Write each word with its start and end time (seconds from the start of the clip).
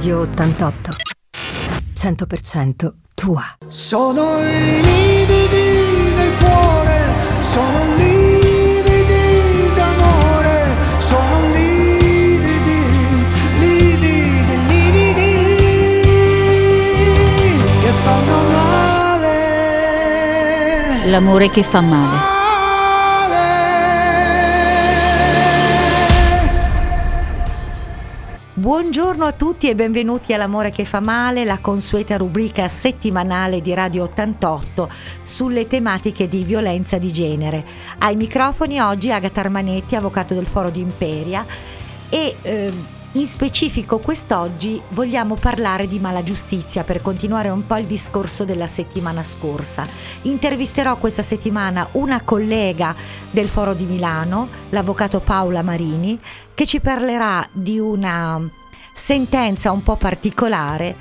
Radio 0.00 0.20
88. 0.20 0.96
100% 1.92 2.90
tua. 3.14 3.44
Sono 3.66 4.22
i 4.40 4.80
lividi 4.80 6.14
del 6.14 6.36
cuore, 6.38 7.02
sono 7.40 7.96
lividi 7.96 9.70
d'amore, 9.74 10.74
sono 10.96 11.52
lividi, 11.52 12.82
lividi, 13.58 14.56
lividi 14.68 15.36
che 17.80 17.92
fanno 18.02 18.42
male. 18.48 19.28
L'amore 21.10 21.50
che 21.50 21.62
fa 21.62 21.82
male. 21.82 22.29
Buongiorno 28.60 29.24
a 29.24 29.32
tutti 29.32 29.70
e 29.70 29.74
benvenuti 29.74 30.34
all'Amore 30.34 30.68
che 30.68 30.84
fa 30.84 31.00
male, 31.00 31.46
la 31.46 31.60
consueta 31.60 32.18
rubrica 32.18 32.68
settimanale 32.68 33.62
di 33.62 33.72
Radio 33.72 34.02
88 34.02 34.90
sulle 35.22 35.66
tematiche 35.66 36.28
di 36.28 36.44
violenza 36.44 36.98
di 36.98 37.10
genere. 37.10 37.64
Ai 38.00 38.16
microfoni 38.16 38.78
oggi 38.78 39.10
Agata 39.10 39.40
Armanetti, 39.40 39.96
avvocato 39.96 40.34
del 40.34 40.44
Foro 40.44 40.68
di 40.68 40.80
Imperia 40.80 41.46
e 42.10 42.36
eh, 42.42 42.70
in 43.14 43.26
specifico 43.26 43.98
quest'oggi 43.98 44.80
vogliamo 44.90 45.34
parlare 45.34 45.88
di 45.88 45.98
mala 45.98 46.22
giustizia 46.22 46.84
per 46.84 47.02
continuare 47.02 47.48
un 47.48 47.66
po' 47.66 47.76
il 47.76 47.86
discorso 47.86 48.44
della 48.44 48.68
settimana 48.68 49.24
scorsa. 49.24 49.84
Intervisterò 50.22 50.96
questa 50.96 51.24
settimana 51.24 51.88
una 51.92 52.20
collega 52.20 52.94
del 53.28 53.48
Foro 53.48 53.74
di 53.74 53.84
Milano, 53.84 54.48
l'avvocato 54.68 55.18
Paola 55.18 55.62
Marini, 55.62 56.20
che 56.54 56.66
ci 56.66 56.78
parlerà 56.78 57.44
di 57.50 57.80
una 57.80 58.48
sentenza 59.00 59.72
un 59.72 59.82
po' 59.82 59.96
particolare 59.96 60.94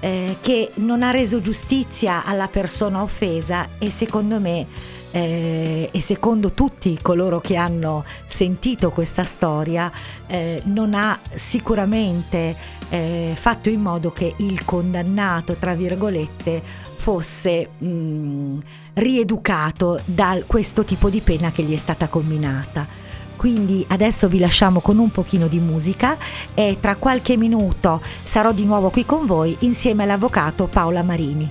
eh, 0.00 0.36
che 0.42 0.70
non 0.74 1.02
ha 1.02 1.10
reso 1.10 1.40
giustizia 1.40 2.22
alla 2.22 2.46
persona 2.46 3.00
offesa 3.00 3.70
e 3.78 3.90
secondo 3.90 4.38
me 4.38 4.66
eh, 5.10 5.88
e 5.90 6.00
secondo 6.02 6.52
tutti 6.52 6.98
coloro 7.00 7.40
che 7.40 7.56
hanno 7.56 8.04
sentito 8.26 8.90
questa 8.90 9.24
storia 9.24 9.90
eh, 10.26 10.60
non 10.66 10.92
ha 10.92 11.18
sicuramente 11.32 12.54
eh, 12.90 13.32
fatto 13.34 13.70
in 13.70 13.80
modo 13.80 14.12
che 14.12 14.34
il 14.36 14.66
condannato, 14.66 15.54
tra 15.54 15.74
virgolette, 15.74 16.62
fosse 16.96 17.70
mh, 17.78 17.86
mm, 17.88 18.58
rieducato 18.92 19.98
da 20.04 20.38
questo 20.46 20.84
tipo 20.84 21.08
di 21.08 21.22
pena 21.22 21.50
che 21.50 21.62
gli 21.62 21.72
è 21.72 21.78
stata 21.78 22.08
comminata. 22.08 23.07
Quindi 23.38 23.86
adesso 23.88 24.26
vi 24.26 24.40
lasciamo 24.40 24.80
con 24.80 24.98
un 24.98 25.12
pochino 25.12 25.46
di 25.46 25.60
musica 25.60 26.18
e 26.54 26.78
tra 26.80 26.96
qualche 26.96 27.36
minuto 27.36 28.02
sarò 28.24 28.50
di 28.50 28.64
nuovo 28.64 28.90
qui 28.90 29.06
con 29.06 29.26
voi 29.26 29.56
insieme 29.60 30.02
all'avvocato 30.02 30.66
Paola 30.66 31.04
Marini. 31.04 31.48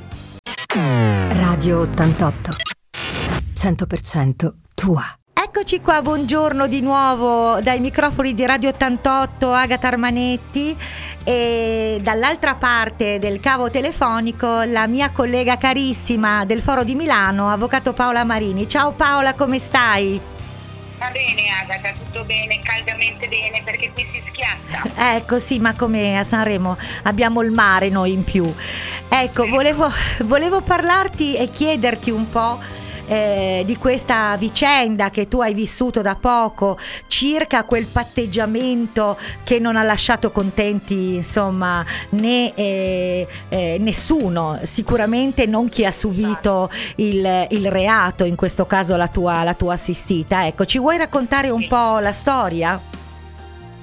Radio 1.30 1.80
88 1.80 2.52
100% 3.56 4.52
tua. 4.76 5.04
Eccoci 5.34 5.82
qua, 5.82 6.02
buongiorno 6.02 6.68
di 6.68 6.82
nuovo 6.82 7.60
dai 7.62 7.80
microfoni 7.80 8.34
di 8.34 8.46
Radio 8.46 8.70
88 8.70 9.52
Agata 9.52 9.88
Armanetti 9.88 10.76
e 11.24 12.00
dall'altra 12.04 12.56
parte 12.56 13.18
del 13.18 13.40
cavo 13.40 13.72
telefonico 13.72 14.64
la 14.64 14.88
mia 14.88 15.12
collega 15.12 15.58
carissima 15.58 16.44
del 16.44 16.62
Foro 16.62 16.84
di 16.84 16.96
Milano, 16.96 17.50
avvocato 17.50 17.94
Paola 17.94 18.24
Marini. 18.24 18.68
Ciao 18.68 18.92
Paola, 18.92 19.36
come 19.36 19.58
stai? 19.58 20.36
Va 20.98 21.10
bene 21.12 21.50
Agata, 21.62 21.92
tutto 21.92 22.24
bene, 22.24 22.60
caldamente 22.60 23.28
bene 23.28 23.62
perché 23.64 23.92
qui 23.94 24.08
si 24.12 24.24
schiatta. 24.30 25.16
Ecco 25.16 25.38
sì, 25.38 25.60
ma 25.60 25.76
come 25.76 26.18
a 26.18 26.24
Sanremo 26.24 26.76
abbiamo 27.04 27.42
il 27.42 27.52
mare 27.52 27.90
noi 27.90 28.14
in 28.14 28.24
più. 28.24 28.52
Ecco, 29.08 29.48
volevo, 29.48 29.92
volevo 30.24 30.62
parlarti 30.62 31.36
e 31.36 31.50
chiederti 31.50 32.10
un 32.10 32.28
po' 32.30 32.60
eh, 33.08 33.64
di 33.66 33.78
questa 33.78 34.36
vicenda 34.38 35.10
che 35.10 35.28
tu 35.28 35.42
hai 35.42 35.54
vissuto 35.54 36.02
da 36.02 36.16
poco, 36.16 36.78
circa 37.08 37.64
quel 37.64 37.86
patteggiamento 37.86 39.18
che 39.44 39.60
non 39.60 39.76
ha 39.76 39.84
lasciato 39.84 40.32
contenti 40.32 41.16
insomma 41.16 41.86
né 42.10 42.54
eh, 42.54 43.28
eh, 43.50 43.78
nessuno, 43.80 44.60
sicuramente 44.64 45.46
non 45.46 45.70
chi 45.70 45.86
ha 45.86 45.92
subito 45.92 46.70
il, 46.96 47.48
il, 47.50 47.72
reato, 47.72 48.26
in 48.26 48.36
questo 48.36 48.66
caso 48.66 48.96
la 48.96 49.08
tua, 49.08 49.44
la 49.44 49.54
tua 49.54 49.74
assistita. 49.74 50.46
Ecco, 50.46 50.66
ci 50.66 50.80
vuoi 50.80 50.98
raccontare 50.98 51.50
un 51.50 51.66
po' 51.68 52.00
la 52.00 52.14
storia? 52.14 52.80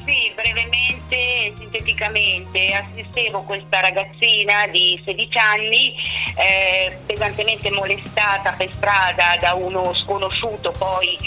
Sì, 0.05 0.31
brevemente 0.35 0.85
e 1.17 1.55
sinteticamente 1.59 2.73
assistevo 2.73 3.43
questa 3.43 3.81
ragazzina 3.81 4.67
di 4.67 5.01
16 5.05 5.39
anni 5.39 5.95
eh, 6.35 6.99
pesantemente 7.07 7.71
molestata 7.71 8.53
per 8.53 8.71
strada 8.73 9.37
da 9.39 9.55
uno 9.55 9.95
sconosciuto 9.95 10.73
poi 10.73 11.19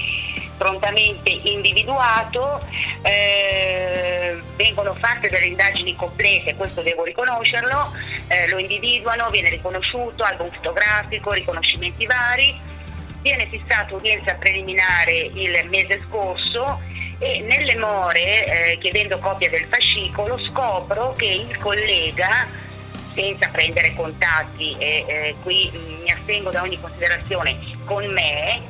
prontamente 0.57 1.29
individuato, 1.29 2.59
eh, 3.03 4.37
vengono 4.55 4.95
fatte 4.95 5.29
delle 5.29 5.45
indagini 5.45 5.95
complete, 5.95 6.55
questo 6.55 6.81
devo 6.81 7.03
riconoscerlo, 7.03 7.91
eh, 8.27 8.49
lo 8.49 8.57
individuano, 8.57 9.29
viene 9.29 9.49
riconosciuto, 9.49 10.23
album 10.23 10.49
fotografico, 10.51 11.31
riconoscimenti 11.31 12.05
vari, 12.07 12.59
viene 13.21 13.47
fissata 13.47 13.93
udienza 13.93 14.33
preliminare 14.33 15.29
il 15.33 15.67
mese 15.69 16.01
scorso 16.07 16.81
e 17.19 17.41
nelle 17.41 17.75
more, 17.75 18.73
eh, 18.73 18.77
chiedendo 18.79 19.17
copia 19.19 19.49
del 19.49 19.65
fascicolo, 19.69 20.39
scopro 20.49 21.13
che 21.15 21.25
il 21.25 21.57
collega, 21.57 22.47
senza 23.17 23.47
prendere 23.47 23.95
contatti, 23.95 24.75
e 24.77 25.05
eh, 25.07 25.35
qui 25.41 25.71
mi 26.03 26.11
astengo 26.11 26.51
da 26.51 26.61
ogni 26.61 26.79
considerazione, 26.79 27.57
con 27.83 28.05
me, 28.13 28.61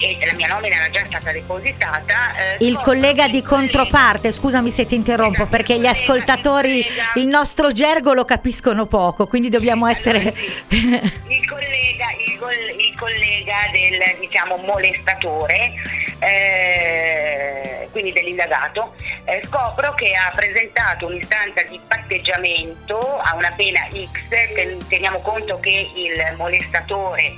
e 0.00 0.18
la 0.24 0.32
mia 0.34 0.48
nomina 0.48 0.76
era 0.76 0.90
già 0.90 1.04
stata 1.06 1.30
depositata. 1.30 2.56
Eh, 2.58 2.64
il 2.64 2.78
collega 2.78 3.28
di 3.28 3.42
controparte, 3.42 4.32
scusami 4.32 4.70
se 4.70 4.86
ti 4.86 4.96
interrompo, 4.96 5.42
esatto, 5.42 5.50
perché 5.50 5.78
gli 5.78 5.86
ascoltatori 5.86 6.82
collega, 6.82 7.12
il 7.14 7.26
nostro 7.28 7.70
gergo 7.70 8.12
lo 8.12 8.24
capiscono 8.24 8.86
poco, 8.86 9.26
quindi 9.28 9.48
dobbiamo 9.48 9.86
essere... 9.86 10.34
il, 10.68 11.48
collega, 11.48 12.06
il, 12.26 12.38
il 12.78 12.94
collega 12.96 13.56
del 13.72 14.18
diciamo, 14.20 14.56
molestatore, 14.58 15.72
eh, 16.18 17.88
quindi 17.90 18.12
dell'indagato, 18.12 18.94
eh, 19.24 19.40
scopro 19.44 19.92
che 19.94 20.14
ha 20.14 20.30
presentato 20.34 21.06
un'istanza 21.06 21.62
di 21.62 21.80
patteggiamento 21.86 22.98
a 22.98 23.34
una 23.34 23.52
pena 23.56 23.86
X, 23.90 24.86
teniamo 24.88 25.20
conto 25.20 25.58
che 25.60 25.90
il 25.94 26.36
molestatore 26.36 27.32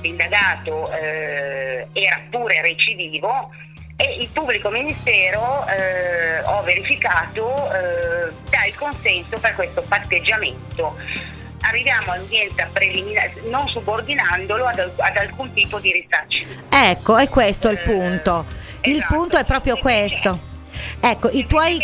l'indagato 0.00 0.90
eh, 0.92 1.86
era 1.92 2.20
pure 2.30 2.60
recidivo 2.62 3.50
e 3.96 4.16
il 4.20 4.28
pubblico 4.28 4.70
ministero, 4.70 5.66
eh, 5.66 6.40
ho 6.40 6.62
verificato, 6.62 7.54
eh, 7.70 8.32
dà 8.48 8.64
il 8.64 8.74
consenso 8.74 9.38
per 9.38 9.54
questo 9.54 9.82
patteggiamento. 9.82 10.96
Arriviamo 11.62 12.12
all'udienza 12.12 12.68
preliminare 12.72 13.34
non 13.48 13.68
subordinandolo 13.68 14.66
ad, 14.66 14.78
ad 14.96 15.16
alcun 15.16 15.52
tipo 15.52 15.78
di 15.78 15.92
risarcimento. 15.92 16.64
Ecco, 16.74 17.16
è 17.16 17.28
questo 17.28 17.68
il 17.68 17.78
punto. 17.78 18.46
Il 18.82 18.96
esatto. 18.96 19.14
punto 19.14 19.36
è 19.36 19.44
proprio 19.44 19.76
questo. 19.76 20.38
Ecco, 21.00 21.28
i 21.30 21.46
tuoi... 21.46 21.78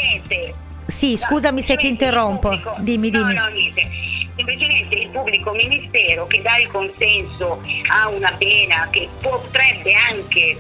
Sì, 0.87 1.17
scusami 1.17 1.63
se 1.63 1.77
ti 1.77 1.89
interrompo. 1.89 2.49
Pubblico... 2.49 2.77
Dimmi, 2.79 3.11
dimmi. 3.11 3.35
No, 3.35 3.43
no, 3.43 3.49
niente 3.49 4.05
semplicemente 4.37 4.95
il 4.95 5.09
pubblico 5.09 5.53
ministero 5.53 6.27
che 6.27 6.43
dà 6.43 6.59
il 6.59 6.69
consenso 6.69 7.63
a 7.89 8.11
una 8.11 8.33
pena 8.37 8.87
che 8.91 9.09
potrebbe 9.21 9.95
anche 9.95 10.57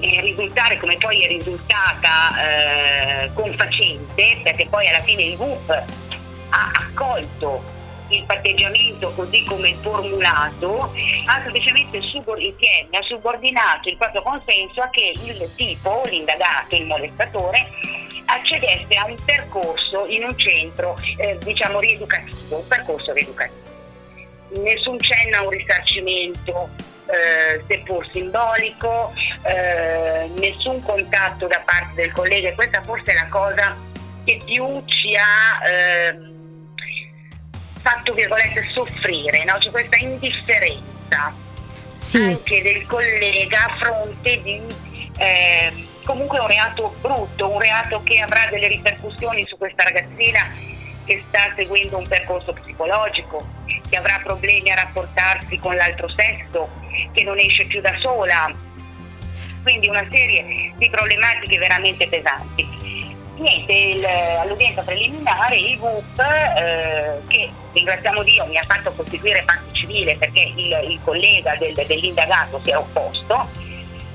eh, 0.00 0.20
risultare 0.20 0.78
come 0.78 0.96
poi 0.96 1.22
è 1.22 1.28
risultata 1.28 3.22
eh, 3.22 3.30
confacente, 3.32 4.40
perché 4.42 4.66
poi 4.66 4.88
alla 4.88 5.02
fine 5.02 5.22
il 5.22 5.36
GUP 5.36 5.70
ha 5.70 6.70
accolto 6.72 7.62
il 8.08 8.24
patteggiamento 8.24 9.12
così 9.12 9.44
come 9.44 9.74
formulato, 9.80 10.92
ha 11.26 11.42
semplicemente 11.42 12.00
subordinato, 12.02 12.96
ha 12.96 13.02
subordinato 13.02 13.88
il 13.88 13.96
proprio 13.96 14.22
consenso 14.22 14.80
a 14.80 14.88
che 14.90 15.12
il 15.22 15.50
tipo, 15.56 16.02
l'indagato, 16.06 16.76
il 16.76 16.86
molestatore, 16.86 17.68
accedesse 18.24 18.94
a 18.94 19.06
un 19.06 19.16
percorso 19.24 20.06
in 20.06 20.24
un 20.24 20.38
centro 20.38 20.96
eh, 21.16 21.38
diciamo 21.42 21.80
rieducativo, 21.80 22.56
un 22.56 22.66
percorso 22.66 23.12
rieducativo. 23.12 23.76
Nessun 24.62 24.98
cenno 25.00 25.38
a 25.38 25.42
un 25.42 25.50
risarcimento 25.50 26.70
eh, 27.06 27.62
seppur 27.66 28.06
simbolico, 28.10 29.12
eh, 29.42 30.28
nessun 30.38 30.80
contatto 30.82 31.46
da 31.46 31.60
parte 31.64 32.02
del 32.02 32.12
collega, 32.12 32.52
questa 32.54 32.82
forse 32.82 33.12
è 33.12 33.14
la 33.14 33.28
cosa 33.28 33.76
che 34.24 34.40
più 34.44 34.82
ci 34.84 35.14
ha 35.14 35.66
ehm, 35.66 36.37
fatto 37.88 38.12
virgolette 38.12 38.66
soffrire, 38.70 39.44
no? 39.44 39.56
c'è 39.58 39.70
questa 39.70 39.96
indifferenza 39.96 41.32
sì. 41.96 42.22
anche 42.22 42.60
del 42.60 42.86
collega 42.86 43.64
a 43.64 43.76
fronte 43.76 44.42
di 44.42 44.60
eh, 45.16 45.72
comunque 46.04 46.38
un 46.38 46.48
reato 46.48 46.94
brutto, 47.00 47.50
un 47.50 47.58
reato 47.58 48.02
che 48.02 48.20
avrà 48.20 48.46
delle 48.50 48.68
ripercussioni 48.68 49.46
su 49.46 49.56
questa 49.56 49.84
ragazzina 49.84 50.46
che 51.06 51.24
sta 51.28 51.50
seguendo 51.56 51.96
un 51.96 52.06
percorso 52.06 52.52
psicologico, 52.52 53.46
che 53.88 53.96
avrà 53.96 54.20
problemi 54.22 54.70
a 54.70 54.74
rapportarsi 54.74 55.58
con 55.58 55.74
l'altro 55.74 56.08
sesso, 56.10 56.68
che 57.12 57.24
non 57.24 57.38
esce 57.38 57.64
più 57.64 57.80
da 57.80 57.98
sola. 57.98 58.54
Quindi 59.62 59.88
una 59.88 60.06
serie 60.10 60.74
di 60.76 60.90
problematiche 60.90 61.56
veramente 61.56 62.06
pesanti. 62.06 62.87
Niente, 63.38 63.72
il, 63.72 64.04
all'udienza 64.04 64.82
preliminare 64.82 65.56
il 65.56 65.78
GUP, 65.78 66.18
eh, 66.18 67.20
che 67.28 67.50
ringraziamo 67.72 68.22
Dio 68.24 68.44
mi 68.46 68.58
ha 68.58 68.64
fatto 68.66 68.92
costituire 68.92 69.42
parte 69.44 69.72
civile 69.72 70.16
perché 70.16 70.40
il, 70.56 70.90
il 70.90 70.98
collega 71.04 71.54
del, 71.56 71.72
dell'indagato 71.86 72.60
si 72.64 72.70
è 72.70 72.76
opposto, 72.76 73.48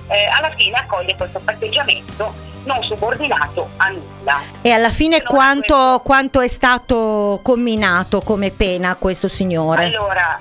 eh, 0.07 0.25
alla 0.25 0.51
fine 0.57 0.77
accoglie 0.77 1.15
questo 1.15 1.39
patteggiamento 1.39 2.33
non 2.65 2.83
subordinato 2.83 3.69
a 3.77 3.89
nulla. 3.89 4.41
E 4.61 4.71
alla 4.71 4.89
fine 4.91 5.21
quanto, 5.21 5.75
questo- 5.75 6.01
quanto 6.03 6.41
è 6.41 6.47
stato 6.47 7.39
comminato 7.41 8.21
come 8.21 8.51
pena 8.51 8.89
a 8.91 8.95
questo 8.95 9.27
signore? 9.29 9.85
Allora, 9.85 10.39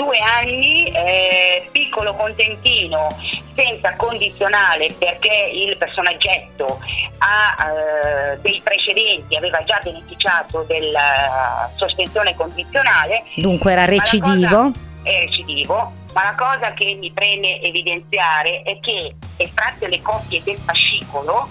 due 0.00 0.18
anni, 0.18 0.84
eh, 0.86 1.68
piccolo 1.70 2.14
contentino 2.14 3.08
senza 3.54 3.94
condizionale 3.96 4.94
perché 4.98 5.50
il 5.52 5.76
personaggetto 5.76 6.80
ha 7.18 7.66
eh, 7.68 8.38
dei 8.40 8.60
precedenti, 8.64 9.36
aveva 9.36 9.62
già 9.64 9.78
beneficiato 9.82 10.62
della 10.62 11.70
sospensione 11.76 12.34
condizionale, 12.34 13.24
Dunque 13.36 13.72
era 13.72 13.82
la 13.82 13.88
recidivo? 13.88 14.72
è 15.02 15.26
recidivo, 15.26 15.92
ma 16.14 16.24
la 16.24 16.34
cosa 16.34 16.72
che 16.72 16.96
mi 16.98 17.10
preme 17.10 17.60
evidenziare 17.60 18.62
è 18.62 18.78
che 18.80 19.14
estratte 19.36 19.86
le 19.88 20.00
copie 20.00 20.42
del 20.42 20.58
fascicolo 20.64 21.48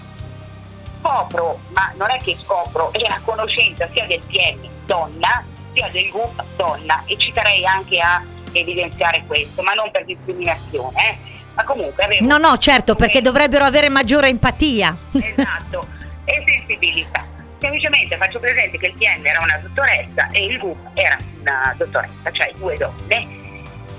scopro, 0.98 1.60
ma 1.68 1.92
non 1.96 2.10
è 2.10 2.18
che 2.18 2.36
scopro, 2.42 2.92
è 2.92 3.04
a 3.04 3.20
conoscenza 3.24 3.88
sia 3.92 4.06
del 4.06 4.20
PM 4.26 4.68
donna 4.86 5.44
sia 5.72 5.88
del 5.90 6.08
GUP 6.10 6.44
donna 6.56 7.02
e 7.06 7.16
ci 7.16 7.32
terrei 7.32 7.64
anche 7.64 7.98
a 8.00 8.22
evidenziare 8.52 9.22
questo, 9.26 9.62
ma 9.62 9.72
non 9.72 9.90
per 9.90 10.04
discriminazione, 10.04 11.10
eh. 11.10 11.16
ma 11.54 11.64
comunque 11.64 12.04
avevo 12.04 12.26
No, 12.26 12.38
no, 12.38 12.56
certo, 12.58 12.94
perché 12.94 13.20
come- 13.20 13.30
dovrebbero 13.30 13.64
avere 13.64 13.88
maggiore 13.88 14.28
empatia. 14.28 14.96
Esatto, 15.12 15.86
e 16.24 16.42
sensibilità. 16.46 17.26
Semplicemente 17.58 18.16
faccio 18.16 18.38
presente 18.40 18.78
che 18.78 18.86
il 18.86 18.94
PM 18.94 19.24
era 19.24 19.40
una 19.42 19.58
dottoressa 19.58 20.30
e 20.30 20.46
il 20.46 20.58
GUP 20.58 20.78
era 20.94 21.18
una 21.40 21.74
dottoressa, 21.76 22.30
cioè 22.32 22.52
due 22.56 22.76
donne. 22.76 23.38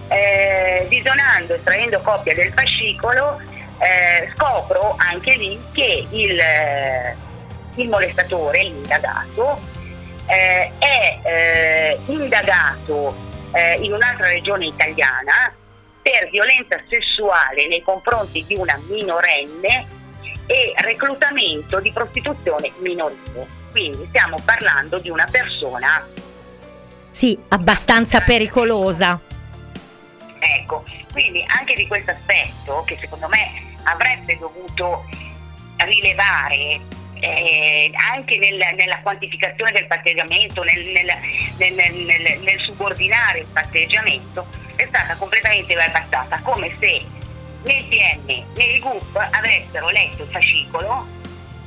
Eh, 0.08 0.86
disonando, 0.90 1.54
estraendo 1.54 2.02
copia 2.02 2.34
del 2.34 2.52
fascicolo, 2.54 3.40
eh, 3.78 4.32
scopro 4.36 4.96
anche 4.98 5.36
lì 5.36 5.60
che 5.72 6.06
il, 6.10 6.40
eh, 6.40 7.16
il 7.76 7.88
molestatore, 7.88 8.64
l'indagato, 8.64 9.60
eh, 10.26 10.72
è 10.78 11.20
eh, 11.24 12.00
indagato 12.08 13.16
eh, 13.52 13.76
in 13.82 13.94
un'altra 13.94 14.28
regione 14.28 14.66
italiana 14.68 15.54
per 16.02 16.30
violenza 16.32 16.80
sessuale 16.90 17.68
nei 17.68 17.82
confronti 17.82 18.44
di 18.46 18.56
una 18.56 18.80
minorenne 18.88 19.88
e 20.48 20.74
reclutamento 20.78 21.80
di 21.80 21.92
prostituzione 21.92 22.72
minorile. 22.80 23.48
Quindi 23.72 24.06
stiamo 24.08 24.38
parlando 24.44 25.00
di 25.00 25.10
una 25.10 25.28
persona, 25.30 26.06
Sì, 27.10 27.40
abbastanza 27.50 28.22
pericolosa. 28.22 29.20
ecco, 30.40 30.84
quindi 31.12 31.44
anche 31.48 31.76
di 31.76 31.88
questo 31.88 32.12
aspetto 32.12 32.84
che 32.86 32.98
secondo 33.00 33.28
me 33.28 33.76
avrebbe 33.84 34.38
dovuto 34.38 35.06
rilevare 35.78 36.80
eh, 37.22 37.92
anche 38.12 38.38
nel- 38.38 38.74
nella 38.76 39.00
quantificazione 39.02 39.72
del 39.72 39.86
patteggiamento, 39.86 40.64
nel, 40.64 40.84
nel- 40.86 41.18
nel- 41.58 41.74
nel- 41.74 41.94
nel- 42.22 42.40
nel 42.42 42.60
subordinare 42.60 43.40
il 43.40 43.46
patteggiamento, 43.54 44.48
è 44.76 44.86
stata 44.88 45.16
completamente 45.16 45.76
bypassata, 45.76 46.40
come 46.44 46.76
se 46.80 47.02
né 47.64 47.74
il 47.78 47.86
PM 47.86 48.26
né 48.26 48.64
il 48.64 48.80
GUP 48.80 49.16
avessero 49.16 49.90
letto 49.90 50.24
il 50.24 50.30
fascicolo, 50.32 51.06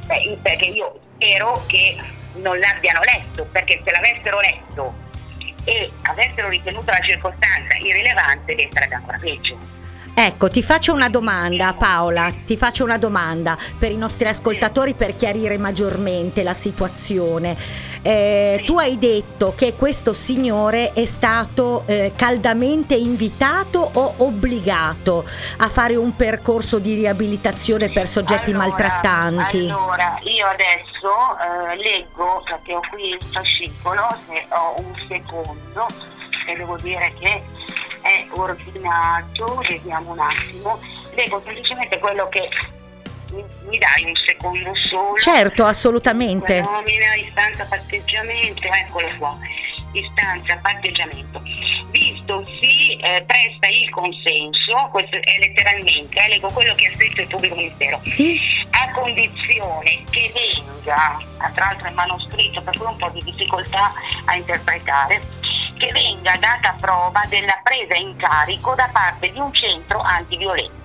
beh, 0.06 0.38
perché 0.42 0.64
io 0.66 1.00
spero 1.14 1.64
che 1.66 1.96
non 2.34 2.58
l'abbiano 2.58 3.00
letto, 3.02 3.44
perché 3.52 3.80
se 3.84 3.90
l'avessero 3.92 4.40
letto 4.40 4.92
e 5.66 5.88
avessero 6.02 6.48
ritenuto 6.48 6.90
la 6.90 7.00
circostanza 7.00 7.76
irrilevante, 7.78 8.68
sarebbe 8.72 8.94
ancora 8.96 9.18
peggio. 9.18 9.56
Ecco, 10.16 10.48
ti 10.48 10.62
faccio 10.62 10.92
una 10.92 11.08
domanda 11.08 11.74
Paola, 11.74 12.32
ti 12.46 12.56
faccio 12.56 12.84
una 12.84 12.98
domanda 12.98 13.58
per 13.76 13.90
i 13.90 13.96
nostri 13.96 14.28
ascoltatori 14.28 14.94
per 14.94 15.16
chiarire 15.16 15.58
maggiormente 15.58 16.44
la 16.44 16.54
situazione. 16.54 17.56
Eh, 18.00 18.62
tu 18.64 18.78
hai 18.78 18.96
detto 18.96 19.54
che 19.56 19.74
questo 19.74 20.12
signore 20.12 20.92
è 20.92 21.04
stato 21.04 21.82
eh, 21.86 22.12
caldamente 22.14 22.94
invitato 22.94 23.90
o 23.92 24.14
obbligato 24.18 25.24
a 25.56 25.68
fare 25.68 25.96
un 25.96 26.14
percorso 26.14 26.78
di 26.78 26.94
riabilitazione 26.94 27.90
per 27.90 28.08
soggetti 28.08 28.50
Allora, 28.50 28.68
maltrattanti? 28.68 29.68
Allora, 29.68 30.18
io 30.22 30.46
adesso 30.46 31.72
eh, 31.72 31.76
leggo, 31.76 32.40
perché 32.44 32.74
ho 32.74 32.82
qui 32.88 33.08
il 33.08 33.22
fascicolo, 33.32 34.06
se 34.28 34.46
ho 34.50 34.74
un 34.78 34.94
secondo, 35.08 35.86
e 36.46 36.56
devo 36.56 36.76
dire 36.76 37.12
che 37.18 37.42
è 38.04 38.26
ordinato, 38.32 39.62
vediamo 39.66 40.12
un 40.12 40.18
attimo, 40.18 40.78
leggo 41.14 41.40
semplicemente 41.42 41.98
quello 41.98 42.28
che 42.28 42.50
mi, 43.32 43.78
dai 43.78 44.04
un 44.04 44.14
secondo 44.26 44.70
solo. 44.74 45.16
Certo, 45.16 45.64
assolutamente. 45.64 46.60
Nomina, 46.60 47.14
istanza, 47.14 47.64
patteggiamento, 47.64 48.68
eccolo 48.70 49.08
qua. 49.18 49.38
Istanza, 49.92 50.58
patteggiamento. 50.60 51.40
Visto 51.90 52.44
si 52.60 52.96
eh, 52.96 53.24
presta 53.26 53.68
il 53.68 53.88
consenso, 53.90 54.88
questo 54.90 55.16
è 55.16 55.38
letteralmente, 55.38 56.18
eh, 56.18 56.28
leggo 56.28 56.50
quello 56.50 56.74
che 56.74 56.88
ha 56.88 56.92
scritto 56.94 57.20
il 57.22 57.28
pubblico 57.28 57.54
ministero, 57.54 58.00
Sì? 58.04 58.40
a 58.70 58.90
condizione 58.90 60.02
che 60.10 60.32
venga, 60.34 61.22
tra 61.54 61.66
l'altro 61.66 61.86
è 61.86 61.90
manoscritto 61.92 62.60
per 62.60 62.76
cui 62.76 62.86
ho 62.86 62.90
un 62.90 62.96
po' 62.96 63.08
di 63.10 63.22
difficoltà 63.22 63.92
a 64.24 64.34
interpretare, 64.34 65.22
che 65.76 65.90
venga 65.92 66.36
data 66.38 66.76
prova 66.80 67.26
della 67.28 67.58
presa 67.62 67.94
in 67.94 68.16
carico 68.16 68.74
da 68.74 68.88
parte 68.92 69.30
di 69.30 69.38
un 69.38 69.52
centro 69.52 70.00
antiviolenza. 70.00 70.83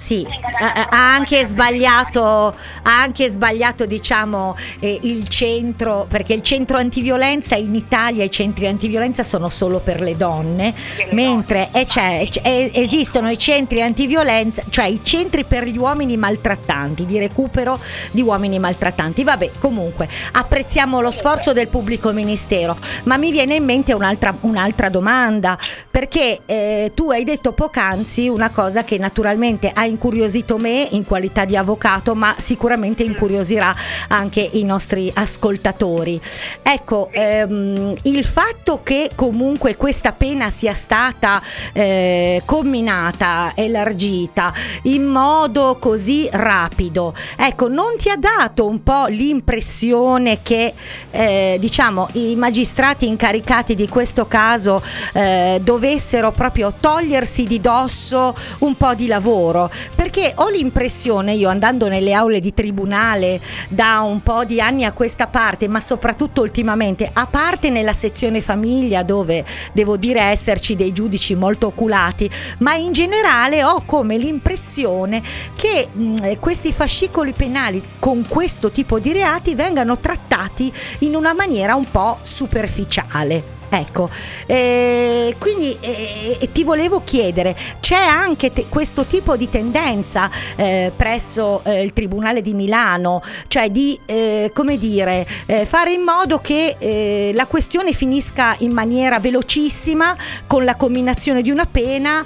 Sì, 0.00 0.24
ha, 0.60 0.86
anche 1.16 1.44
sbagliato, 1.44 2.54
ha 2.82 3.00
anche 3.02 3.28
sbagliato 3.28 3.84
diciamo 3.84 4.56
eh, 4.78 4.96
il 5.02 5.26
centro, 5.28 6.06
perché 6.08 6.34
il 6.34 6.40
centro 6.42 6.78
antiviolenza 6.78 7.56
in 7.56 7.74
Italia 7.74 8.22
i 8.22 8.30
centri 8.30 8.68
antiviolenza 8.68 9.24
sono 9.24 9.48
solo 9.48 9.80
per 9.80 10.00
le 10.00 10.16
donne, 10.16 10.72
mentre 11.10 11.70
eh, 11.72 11.84
c'è- 11.84 12.28
c'è- 12.30 12.42
eh, 12.44 12.70
esistono 12.74 13.28
i 13.28 13.36
centri 13.38 13.82
antiviolenza, 13.82 14.62
cioè 14.70 14.86
i 14.86 15.00
centri 15.02 15.42
per 15.42 15.64
gli 15.64 15.76
uomini 15.76 16.16
maltrattanti, 16.16 17.04
di 17.04 17.18
recupero 17.18 17.80
di 18.12 18.22
uomini 18.22 18.60
maltrattanti. 18.60 19.24
Vabbè, 19.24 19.50
comunque 19.58 20.08
apprezziamo 20.30 21.00
lo 21.00 21.10
sforzo 21.10 21.52
del 21.52 21.66
pubblico 21.66 22.12
ministero, 22.12 22.78
ma 23.04 23.16
mi 23.16 23.32
viene 23.32 23.56
in 23.56 23.64
mente 23.64 23.92
un'altra, 23.92 24.32
un'altra 24.42 24.90
domanda, 24.90 25.58
perché 25.90 26.42
eh, 26.46 26.92
tu 26.94 27.10
hai 27.10 27.24
detto 27.24 27.50
poc'anzi 27.50 28.28
una 28.28 28.50
cosa 28.50 28.84
che 28.84 28.96
naturalmente 28.96 29.72
ha 29.74 29.86
incuriosito 29.88 30.56
me 30.58 30.86
in 30.90 31.04
qualità 31.04 31.44
di 31.44 31.56
avvocato, 31.56 32.14
ma 32.14 32.34
sicuramente 32.38 33.02
incuriosirà 33.02 33.74
anche 34.08 34.40
i 34.52 34.62
nostri 34.64 35.10
ascoltatori. 35.12 36.20
Ecco, 36.62 37.08
ehm, 37.12 37.94
il 38.02 38.24
fatto 38.24 38.82
che 38.82 39.10
comunque 39.14 39.76
questa 39.76 40.12
pena 40.12 40.50
sia 40.50 40.74
stata 40.74 41.42
eh, 41.72 42.42
comminata, 42.44 43.52
elargita 43.54 44.52
in 44.82 45.04
modo 45.04 45.76
così 45.80 46.28
rapido, 46.30 47.14
ecco, 47.36 47.68
non 47.68 47.96
ti 47.96 48.10
ha 48.10 48.16
dato 48.16 48.66
un 48.66 48.82
po' 48.82 49.06
l'impressione 49.06 50.40
che 50.42 50.74
eh, 51.10 51.56
diciamo 51.58 52.08
i 52.12 52.36
magistrati 52.36 53.06
incaricati 53.06 53.74
di 53.74 53.88
questo 53.88 54.26
caso 54.26 54.82
eh, 55.12 55.60
dovessero 55.62 56.32
proprio 56.32 56.74
togliersi 56.78 57.44
di 57.44 57.60
dosso 57.60 58.34
un 58.58 58.76
po' 58.76 58.94
di 58.94 59.06
lavoro? 59.06 59.70
Perché 59.94 60.32
ho 60.36 60.48
l'impressione, 60.48 61.34
io 61.34 61.48
andando 61.48 61.88
nelle 61.88 62.12
aule 62.12 62.40
di 62.40 62.54
tribunale 62.54 63.40
da 63.68 64.00
un 64.00 64.22
po' 64.22 64.44
di 64.44 64.60
anni 64.60 64.84
a 64.84 64.92
questa 64.92 65.26
parte, 65.26 65.68
ma 65.68 65.80
soprattutto 65.80 66.40
ultimamente, 66.40 67.08
a 67.12 67.26
parte 67.26 67.70
nella 67.70 67.92
sezione 67.92 68.40
famiglia 68.40 69.02
dove 69.02 69.44
devo 69.72 69.96
dire 69.96 70.20
esserci 70.20 70.76
dei 70.76 70.92
giudici 70.92 71.34
molto 71.34 71.68
oculati, 71.68 72.30
ma 72.58 72.74
in 72.74 72.92
generale 72.92 73.64
ho 73.64 73.82
come 73.84 74.16
l'impressione 74.16 75.22
che 75.54 75.88
mh, 75.90 76.38
questi 76.38 76.72
fascicoli 76.72 77.32
penali 77.32 77.82
con 77.98 78.24
questo 78.28 78.70
tipo 78.70 78.98
di 78.98 79.12
reati 79.12 79.54
vengano 79.54 79.98
trattati 79.98 80.72
in 81.00 81.14
una 81.14 81.34
maniera 81.34 81.74
un 81.74 81.86
po' 81.90 82.18
superficiale. 82.22 83.57
Ecco, 83.70 84.08
eh, 84.46 85.36
quindi 85.38 85.76
eh, 85.80 86.48
ti 86.52 86.64
volevo 86.64 87.02
chiedere, 87.04 87.54
c'è 87.80 88.02
anche 88.02 88.52
te- 88.52 88.66
questo 88.68 89.04
tipo 89.04 89.36
di 89.36 89.50
tendenza 89.50 90.30
eh, 90.56 90.90
presso 90.94 91.62
eh, 91.64 91.82
il 91.82 91.92
Tribunale 91.92 92.40
di 92.40 92.54
Milano, 92.54 93.22
cioè 93.46 93.68
di, 93.70 93.98
eh, 94.06 94.50
come 94.54 94.78
dire, 94.78 95.26
eh, 95.46 95.66
fare 95.66 95.92
in 95.92 96.02
modo 96.02 96.38
che 96.38 97.32
la 97.34 97.46
questione 97.46 97.92
finisca 97.92 98.54
in 98.58 98.72
maniera 98.72 99.18
velocissima 99.18 100.16
con 100.46 100.64
la 100.64 100.76
comminazione 100.76 101.42
di 101.42 101.50
una 101.50 101.66
pena? 101.66 102.24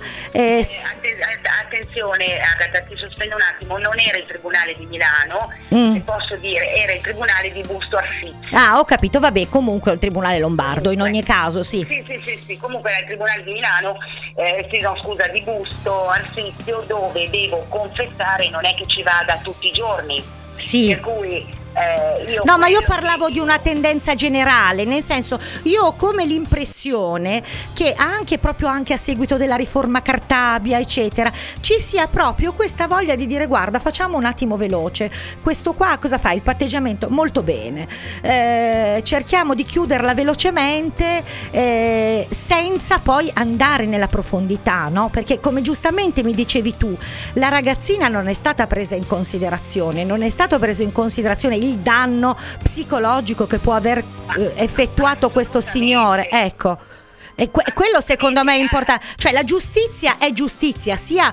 attenzione, 1.72 2.40
Agatha, 2.40 2.80
ti 2.82 2.96
sospendo 2.96 3.36
un 3.36 3.42
attimo, 3.42 3.78
non 3.78 3.98
era 3.98 4.18
il 4.18 4.26
Tribunale 4.26 4.74
di 4.76 4.86
Milano, 4.86 5.52
mm. 5.74 5.96
posso 5.98 6.36
dire, 6.36 6.74
era 6.74 6.92
il 6.92 7.00
Tribunale 7.00 7.50
di 7.52 7.62
Busto 7.62 7.96
Arsizio. 7.96 8.56
Ah, 8.56 8.78
ho 8.78 8.84
capito, 8.84 9.20
vabbè, 9.20 9.48
comunque 9.48 9.92
il 9.92 9.98
Tribunale 9.98 10.38
Lombardo, 10.38 10.90
in 10.90 11.00
ogni 11.00 11.22
caso, 11.22 11.31
sì. 11.62 11.86
Sì, 11.88 12.04
sì, 12.06 12.20
sì, 12.22 12.42
sì. 12.46 12.56
comunque 12.58 12.90
era 12.90 13.00
il 13.00 13.06
Tribunale 13.06 13.42
di 13.42 13.52
Milano, 13.52 13.96
eh, 14.36 14.68
sì, 14.70 14.78
no, 14.80 14.96
scusa, 15.02 15.26
di 15.28 15.40
Busto 15.40 16.08
Arsizio, 16.08 16.84
dove 16.86 17.30
devo 17.30 17.64
confessare 17.68 18.50
non 18.50 18.66
è 18.66 18.74
che 18.74 18.86
ci 18.86 19.02
vada 19.02 19.38
tutti 19.42 19.68
i 19.68 19.72
giorni. 19.72 20.22
Sì. 20.56 20.88
Per 20.88 21.00
cui 21.00 21.46
eh, 21.74 22.40
no, 22.44 22.58
ma 22.58 22.66
io 22.66 22.82
parlavo 22.84 23.30
di 23.30 23.38
una 23.38 23.58
tendenza 23.58 24.14
generale, 24.14 24.84
nel 24.84 25.02
senso, 25.02 25.40
io 25.62 25.84
ho 25.84 25.94
come 25.94 26.26
l'impressione 26.26 27.42
che 27.72 27.94
anche 27.96 28.38
proprio 28.38 28.68
anche 28.68 28.92
a 28.92 28.96
seguito 28.96 29.36
della 29.36 29.56
riforma 29.56 30.02
Cartabia, 30.02 30.78
eccetera, 30.78 31.32
ci 31.60 31.78
sia 31.78 32.08
proprio 32.08 32.52
questa 32.52 32.86
voglia 32.86 33.14
di 33.14 33.26
dire 33.26 33.46
guarda, 33.46 33.78
facciamo 33.78 34.16
un 34.16 34.24
attimo 34.24 34.56
veloce. 34.56 35.10
Questo 35.42 35.72
qua 35.72 35.96
cosa 35.98 36.18
fa? 36.18 36.32
Il 36.32 36.42
patteggiamento 36.42 37.08
molto 37.08 37.42
bene. 37.42 37.88
Eh, 38.20 39.00
cerchiamo 39.02 39.54
di 39.54 39.64
chiuderla 39.64 40.14
velocemente 40.14 41.24
eh, 41.50 42.26
senza 42.30 42.98
poi 42.98 43.30
andare 43.34 43.86
nella 43.86 44.08
profondità, 44.08 44.88
no? 44.88 45.08
Perché 45.08 45.40
come 45.40 45.62
giustamente 45.62 46.22
mi 46.22 46.32
dicevi 46.34 46.76
tu, 46.76 46.96
la 47.34 47.48
ragazzina 47.48 48.08
non 48.08 48.28
è 48.28 48.34
stata 48.34 48.66
presa 48.66 48.94
in 48.94 49.06
considerazione, 49.06 50.04
non 50.04 50.22
è 50.22 50.28
stato 50.28 50.58
preso 50.58 50.82
in 50.82 50.92
considerazione 50.92 51.56
il 51.62 51.78
danno 51.78 52.36
psicologico 52.62 53.46
che 53.46 53.58
può 53.58 53.74
aver 53.74 53.98
eh, 53.98 54.52
effettuato 54.56 55.30
questo 55.30 55.60
signore. 55.60 56.28
Ecco. 56.30 56.90
E 57.34 57.50
que- 57.50 57.64
quello 57.74 58.00
secondo 58.00 58.44
me 58.44 58.54
è 58.54 58.58
importante, 58.58 59.04
cioè 59.16 59.32
la 59.32 59.42
giustizia 59.42 60.18
è 60.18 60.32
giustizia 60.32 60.96
sia 60.96 61.32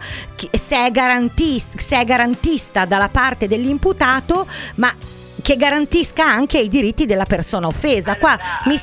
se 0.51 0.86
è, 0.86 0.91
garantista, 0.91 1.77
se 1.77 2.00
è 2.00 2.05
garantista 2.05 2.86
dalla 2.86 3.09
parte 3.09 3.48
dell'imputato, 3.48 4.48
ma 4.75 4.93
che 5.41 5.55
garantisca 5.55 6.24
anche 6.24 6.59
i 6.59 6.67
diritti 6.67 7.05
della 7.05 7.25
persona 7.25 7.67
offesa. 7.67 8.15
Qua 8.15 8.38
mi, 8.65 8.77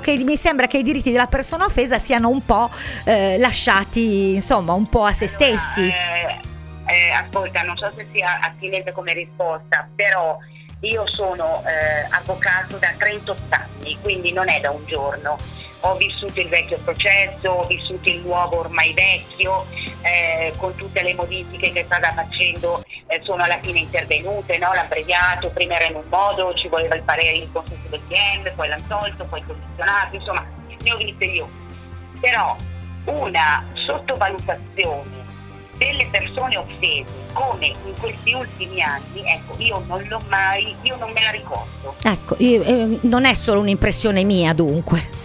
che, 0.00 0.24
mi, 0.24 0.36
sembra 0.36 0.66
che 0.66 0.78
i 0.78 0.82
diritti 0.82 1.10
della 1.10 1.26
persona 1.26 1.64
offesa 1.64 1.98
siano 1.98 2.28
un 2.28 2.44
po' 2.44 2.70
eh, 3.04 3.38
lasciati, 3.38 4.34
insomma, 4.34 4.72
un 4.72 4.88
po' 4.88 5.04
a 5.04 5.12
se 5.12 5.26
stessi. 5.26 5.86
Eh, 5.86 6.40
eh, 6.86 7.10
ascolta, 7.10 7.62
non 7.62 7.76
so 7.76 7.92
se 7.96 8.06
sia 8.12 8.38
attinente 8.40 8.92
come 8.92 9.12
risposta, 9.12 9.88
però 9.94 10.38
io 10.86 11.06
sono 11.08 11.62
eh, 11.66 12.06
avvocato 12.10 12.76
da 12.76 12.92
38 12.96 13.42
anni, 13.50 13.98
quindi 14.00 14.32
non 14.32 14.48
è 14.48 14.60
da 14.60 14.70
un 14.70 14.84
giorno. 14.86 15.38
Ho 15.80 15.94
vissuto 15.96 16.40
il 16.40 16.48
vecchio 16.48 16.78
processo, 16.78 17.50
ho 17.50 17.66
vissuto 17.66 18.08
il 18.08 18.20
nuovo 18.20 18.60
ormai 18.60 18.92
vecchio, 18.94 19.66
eh, 20.02 20.52
con 20.56 20.74
tutte 20.74 21.02
le 21.02 21.14
modifiche 21.14 21.70
che 21.70 21.84
stava 21.84 22.12
facendo 22.12 22.82
eh, 23.06 23.20
sono 23.22 23.42
alla 23.42 23.58
fine 23.60 23.80
intervenute, 23.80 24.58
no? 24.58 24.72
l'abbreviato, 24.72 25.50
prima 25.50 25.76
era 25.76 25.86
in 25.86 25.96
un 25.96 26.04
modo, 26.08 26.54
ci 26.54 26.68
voleva 26.68 26.94
il 26.94 27.02
parere 27.02 27.36
in 27.36 27.52
consenso 27.52 27.88
del 27.88 28.00
PM, 28.08 28.50
poi 28.54 28.68
l'hanno 28.68 28.86
tolto, 28.88 29.24
poi 29.24 29.42
condizionato, 29.44 30.16
insomma 30.16 30.44
ne 30.80 30.92
ho 30.92 30.96
viste 30.96 31.24
io. 31.24 31.48
Però 32.20 32.56
una 33.04 33.64
sottovalutazione 33.86 35.25
delle 35.76 36.06
persone 36.10 36.56
offese 36.56 37.24
come 37.32 37.66
in 37.66 37.94
questi 37.98 38.32
ultimi 38.32 38.80
anni, 38.80 39.22
ecco, 39.24 39.54
io 39.58 39.82
non 39.86 40.02
l'ho 40.08 40.20
mai, 40.28 40.74
io 40.82 40.96
non 40.96 41.10
me 41.12 41.22
la 41.22 41.30
ricordo. 41.30 41.94
Ecco, 42.02 42.36
io, 42.38 42.62
eh, 42.62 42.98
non 43.02 43.24
è 43.24 43.34
solo 43.34 43.60
un'impressione 43.60 44.24
mia 44.24 44.52
dunque. 44.52 45.24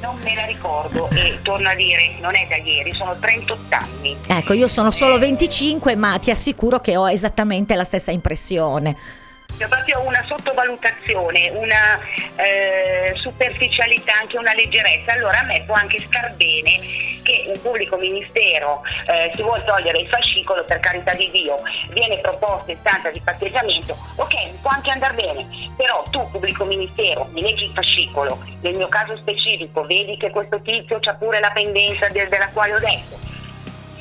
Non 0.00 0.18
me 0.22 0.34
la 0.34 0.44
ricordo 0.44 1.08
e 1.10 1.38
torno 1.42 1.70
a 1.70 1.74
dire, 1.74 2.16
non 2.20 2.34
è 2.36 2.46
da 2.48 2.56
ieri, 2.56 2.92
sono 2.92 3.16
38 3.18 3.74
anni. 3.74 4.16
Ecco, 4.28 4.52
io 4.52 4.68
sono 4.68 4.90
solo 4.90 5.18
25, 5.18 5.92
eh, 5.92 5.96
ma 5.96 6.18
ti 6.18 6.30
assicuro 6.30 6.80
che 6.80 6.96
ho 6.96 7.08
esattamente 7.08 7.74
la 7.74 7.84
stessa 7.84 8.10
impressione 8.10 9.24
c'è 9.56 9.66
proprio 9.68 10.00
una 10.00 10.22
sottovalutazione, 10.26 11.50
una 11.50 11.98
eh, 12.36 13.12
superficialità, 13.16 14.18
anche 14.20 14.36
una 14.36 14.54
leggerezza. 14.54 15.12
Allora 15.12 15.40
a 15.40 15.44
me 15.44 15.62
può 15.64 15.74
anche 15.74 16.00
star 16.06 16.34
bene 16.34 16.78
che 17.22 17.44
un 17.52 17.60
pubblico 17.60 17.96
ministero 17.96 18.82
eh, 19.08 19.32
si 19.34 19.42
vuole 19.42 19.64
togliere 19.64 19.98
il 19.98 20.08
fascicolo, 20.08 20.64
per 20.64 20.78
carità 20.78 21.12
di 21.14 21.28
Dio, 21.32 21.56
viene 21.90 22.18
proposta 22.18 22.70
istanza 22.70 23.10
di 23.10 23.20
patteggiamento, 23.20 23.96
ok, 24.14 24.60
può 24.60 24.70
anche 24.70 24.90
andare 24.90 25.14
bene, 25.14 25.44
però 25.76 26.04
tu 26.10 26.30
pubblico 26.30 26.64
ministero 26.64 27.28
mi 27.32 27.40
leggi 27.40 27.64
il 27.64 27.72
fascicolo, 27.74 28.38
nel 28.60 28.76
mio 28.76 28.86
caso 28.86 29.16
specifico 29.16 29.84
vedi 29.84 30.16
che 30.16 30.30
questo 30.30 30.60
tizio 30.60 31.00
ha 31.02 31.14
pure 31.14 31.40
la 31.40 31.50
pendenza 31.50 32.06
de- 32.08 32.28
della 32.28 32.48
quale 32.50 32.74
ho 32.74 32.78
detto, 32.78 33.18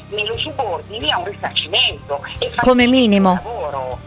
me 0.10 0.24
lo 0.24 0.38
subordini 0.38 1.12
a 1.12 1.18
un 1.18 1.26
risarcimento 1.26 2.24
e 2.38 2.52
come 2.58 2.86
minimo. 2.86 3.42
lavoro. 3.44 4.00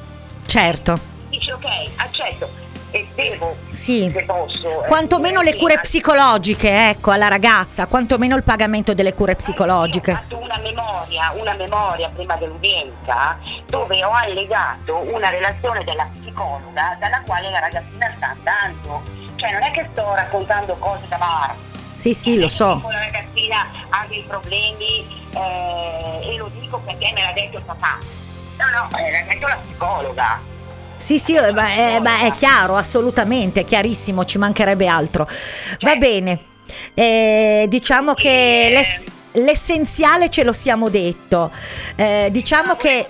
Certo 0.47 1.17
dici 1.49 1.53
ok, 1.53 1.91
accetto 1.97 2.67
e 2.91 3.07
devo, 3.15 3.57
sì. 3.69 4.11
se 4.11 4.25
posso. 4.25 4.85
Eh, 4.85 4.87
quantomeno 4.87 5.43
le 5.43 5.57
cure 5.57 5.79
psicologiche, 5.81 6.89
ecco, 6.89 7.11
alla 7.11 7.29
ragazza, 7.29 7.87
quantomeno 7.87 8.35
il 8.35 8.43
pagamento 8.43 8.95
delle 8.95 9.13
cure 9.13 9.37
psicologiche. 9.37 10.13
Ho 10.13 10.15
fatto 10.15 10.39
una 10.39 10.59
memoria, 10.59 11.33
una 11.37 11.53
memoria 11.53 12.09
prima 12.09 12.37
dell'udienza 12.37 13.39
dove 13.67 14.03
ho 14.03 14.11
allegato 14.11 14.99
una 15.13 15.29
relazione 15.29 15.85
della 15.85 16.09
psicologa 16.19 16.97
dalla 16.99 17.21
quale 17.27 17.51
la 17.51 17.59
ragazzina 17.59 18.11
sta 18.17 18.31
andando. 18.31 19.03
Cioè 19.37 19.53
non 19.53 19.63
è 19.63 19.71
che 19.71 19.87
sto 19.93 20.15
raccontando 20.15 20.75
cose 20.79 21.07
da 21.09 21.19
bar. 21.19 21.55
Sì, 21.95 22.15
sì, 22.15 22.39
lo 22.39 22.49
so. 22.49 22.81
La 22.89 23.01
ragazzina 23.01 23.67
ha 23.91 24.07
dei 24.09 24.25
problemi 24.27 25.27
eh, 25.35 26.21
e 26.23 26.37
lo 26.39 26.51
dico 26.59 26.79
perché 26.79 27.13
me 27.13 27.23
l'ha 27.23 27.33
detto 27.33 27.59
il 27.59 27.65
papà. 27.65 27.99
No, 28.57 28.65
no, 28.71 28.97
eh, 28.97 29.11
l'ha 29.11 29.23
detto 29.29 29.47
la 29.47 29.57
psicologa. 29.57 30.57
Sì, 30.99 31.19
sì, 31.19 31.37
eh, 31.37 31.53
ma 31.53 31.69
è, 31.73 32.01
ma 32.01 32.27
è, 32.27 32.33
chiaro, 32.33 32.77
assolutamente, 32.77 33.61
è 33.61 33.65
chiarissimo, 33.65 34.25
ci 34.25 34.37
mancherebbe 34.37 34.87
altro. 34.87 35.29
Va 35.81 35.95
bene, 35.95 36.41
eh, 36.93 37.67
diciamo 37.69 38.15
che 38.15 38.69
l'ess- 38.71 39.05
l'essenziale 39.33 40.29
ce 40.29 40.43
lo 40.43 40.53
siamo 40.53 40.89
detto. 40.89 41.53
Eh, 41.95 42.29
diciamo 42.31 42.75
che... 42.75 43.07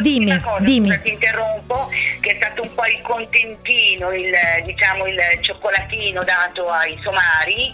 dimmi, 0.00 0.38
cosa, 0.40 0.58
dimmi. 0.60 1.00
Ti 1.00 1.12
interrompo, 1.12 1.88
che 2.20 2.32
è 2.32 2.34
stato 2.34 2.62
un 2.62 2.74
po' 2.74 2.86
il 2.86 3.00
contentino, 3.02 4.12
il, 4.12 4.32
diciamo 4.64 5.06
il 5.06 5.18
cioccolatino 5.40 6.22
dato 6.24 6.68
ai 6.68 6.98
somari, 7.02 7.72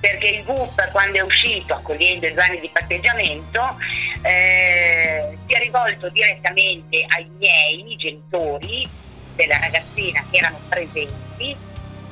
perché 0.00 0.28
il 0.28 0.44
GUP 0.44 0.90
quando 0.92 1.18
è 1.18 1.22
uscito 1.22 1.74
accogliendo 1.74 2.26
i 2.26 2.34
anni 2.36 2.60
di 2.60 2.68
patteggiamento 2.70 3.76
eh, 4.20 5.03
si 5.54 5.60
è 5.60 5.62
rivolto 5.62 6.08
direttamente 6.08 7.04
ai 7.14 7.30
miei 7.38 7.96
genitori 7.96 8.88
della 9.36 9.58
ragazzina 9.60 10.24
che 10.28 10.38
erano 10.38 10.58
presenti 10.68 11.56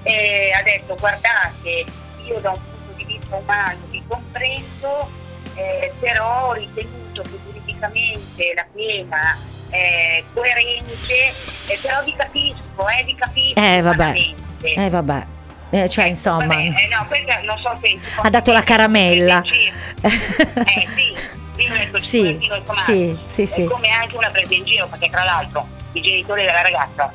e 0.05 0.53
ha 0.55 0.63
detto 0.63 0.95
guardate 0.97 1.85
io 2.25 2.39
da 2.39 2.51
un 2.51 2.59
punto 2.59 2.93
di 2.97 3.05
vista 3.05 3.37
umano 3.37 3.81
vi 3.91 4.03
comprendo 4.07 5.11
eh, 5.55 5.93
però 5.99 6.49
ho 6.49 6.53
ritenuto 6.53 7.23
che 7.23 7.39
giuridicamente 7.45 8.55
la 8.55 8.67
pena 8.73 9.39
è 9.71 10.23
coerente 10.33 11.33
eh, 11.67 11.79
però 11.81 12.03
vi 12.05 12.15
capisco 12.15 12.89
eh, 12.89 13.05
vi 13.05 13.15
capisco 13.15 13.61
eh 13.61 13.81
vabbè. 13.81 14.35
eh 14.61 14.89
vabbè 14.89 15.27
eh, 15.73 15.89
cioè 15.89 16.05
insomma 16.05 16.47
vabbè, 16.47 16.61
eh, 16.61 16.89
no, 16.91 17.05
questa, 17.09 17.41
non 17.43 17.59
so 17.59 17.79
se 17.81 17.99
ha 18.23 18.31
dato 18.31 18.53
la 18.53 18.63
caramella 18.63 19.43
eh 20.03 20.87
sì 20.95 21.41
io 21.57 21.99
sì, 21.99 22.39
sì, 22.73 23.19
sì, 23.27 23.47
sì. 23.47 23.65
come 23.65 23.89
anche 23.89 24.17
una 24.17 24.31
presa 24.31 24.55
in 24.55 24.65
giro 24.65 24.87
perché 24.89 25.09
tra 25.09 25.25
l'altro 25.25 25.67
i 25.93 26.01
genitori 26.01 26.45
della 26.45 26.63
ragazza 26.63 27.11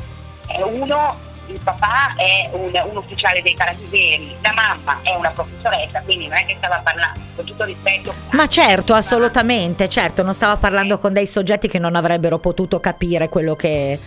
è 0.48 0.62
uno 0.62 1.26
il 1.48 1.60
papà 1.64 2.14
è 2.16 2.50
un, 2.52 2.72
un, 2.90 2.98
ufficiale 2.98 3.42
dei 3.42 3.54
carabinieri, 3.54 4.36
la 4.42 4.54
mamma 4.54 5.00
è 5.02 5.16
una 5.16 5.30
professoressa, 5.30 6.02
quindi 6.02 6.28
non 6.28 6.38
è 6.38 6.46
che 6.46 6.56
stava 6.58 6.82
parlando, 6.84 7.20
con 7.36 7.46
tutto 7.46 7.64
rispetto. 7.64 8.14
Ma 8.32 8.48
certo, 8.48 8.94
assolutamente, 8.94 9.88
certo, 9.88 10.24
non 10.24 10.34
stava 10.34 10.58
parlando 10.58 10.96
eh. 10.96 11.00
con 11.00 11.14
dei 11.14 11.28
soggetti 11.28 11.68
che 11.68 11.80
non 11.80 11.96
avrebbero 11.96 12.38
potuto 12.38 12.80
capire 12.80 13.30
quello 13.30 13.56
che, 13.56 13.98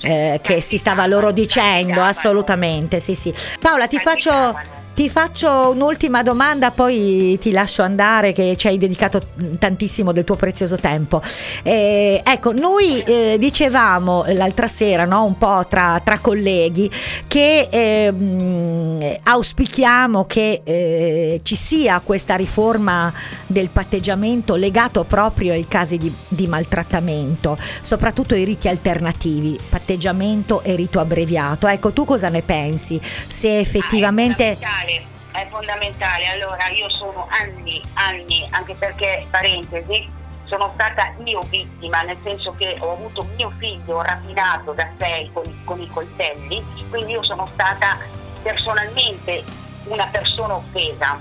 eh, 0.00 0.40
che 0.42 0.60
si 0.60 0.78
stava 0.78 1.06
loro 1.06 1.32
dicendo, 1.32 2.02
assolutamente, 2.02 3.00
sì 3.00 3.14
sì. 3.14 3.32
Paola, 3.60 3.86
ti 3.86 3.98
faccio 3.98 4.76
Ti 4.98 5.08
faccio 5.08 5.70
un'ultima 5.70 6.24
domanda, 6.24 6.72
poi 6.72 7.38
ti 7.40 7.52
lascio 7.52 7.82
andare 7.82 8.32
che 8.32 8.56
ci 8.56 8.66
hai 8.66 8.78
dedicato 8.78 9.28
tantissimo 9.56 10.10
del 10.10 10.24
tuo 10.24 10.34
prezioso 10.34 10.74
tempo. 10.74 11.22
Eh, 11.62 12.20
ecco, 12.24 12.50
noi 12.50 13.00
eh, 13.02 13.36
dicevamo 13.38 14.24
l'altra 14.30 14.66
sera, 14.66 15.04
no, 15.04 15.22
un 15.22 15.38
po' 15.38 15.64
tra, 15.68 16.00
tra 16.02 16.18
colleghi, 16.18 16.90
che 17.28 17.68
eh, 17.70 19.20
auspichiamo 19.22 20.24
che 20.24 20.62
eh, 20.64 21.40
ci 21.44 21.54
sia 21.54 22.00
questa 22.00 22.34
riforma 22.34 23.12
del 23.46 23.68
patteggiamento 23.68 24.56
legato 24.56 25.04
proprio 25.04 25.52
ai 25.52 25.68
casi 25.68 25.96
di, 25.96 26.12
di 26.26 26.48
maltrattamento, 26.48 27.56
soprattutto 27.82 28.34
ai 28.34 28.42
riti 28.42 28.66
alternativi, 28.66 29.56
patteggiamento 29.68 30.60
e 30.64 30.74
rito 30.74 30.98
abbreviato. 30.98 31.68
Ecco, 31.68 31.92
tu 31.92 32.04
cosa 32.04 32.28
ne 32.30 32.42
pensi? 32.42 33.00
Se 33.28 33.60
effettivamente... 33.60 34.56
Ah, 34.60 34.86
è 35.32 35.46
fondamentale. 35.50 36.26
Allora, 36.26 36.68
io 36.68 36.88
sono 36.90 37.26
anni, 37.30 37.82
anni, 37.94 38.46
anche 38.50 38.74
perché, 38.74 39.26
parentesi, 39.30 40.08
sono 40.44 40.70
stata 40.74 41.12
io 41.24 41.40
vittima, 41.48 42.02
nel 42.02 42.16
senso 42.22 42.54
che 42.56 42.76
ho 42.80 42.92
avuto 42.92 43.26
mio 43.36 43.52
figlio 43.58 44.00
rapinato 44.02 44.72
da 44.72 44.88
sei 44.98 45.30
con, 45.32 45.44
con 45.64 45.80
i 45.80 45.86
coltelli, 45.88 46.64
quindi 46.88 47.12
io 47.12 47.22
sono 47.22 47.46
stata 47.52 47.98
personalmente 48.42 49.44
una 49.84 50.06
persona 50.06 50.54
offesa. 50.54 51.18